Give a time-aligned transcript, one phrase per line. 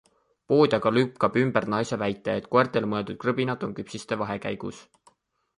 [0.51, 4.85] Pood aga lükkab ümber naise väite, et koertele mõeldud krõbinad on küpsiste vahekäigus.